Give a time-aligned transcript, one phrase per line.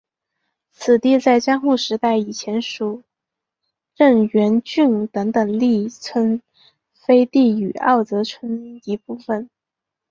[0.71, 3.03] 此地在江户时代以前属
[3.95, 6.41] 荏原郡等等力村
[6.91, 9.47] 飞地与奥泽村一部分。